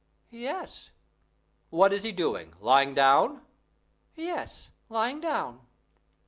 [0.31, 0.89] "Yes."
[1.69, 2.55] "What is he doing?
[2.59, 3.45] lying down?"
[4.15, 5.61] "Yes, lying down."